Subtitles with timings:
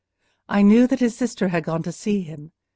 [0.49, 2.53] "I knew that his sister had gone to see him.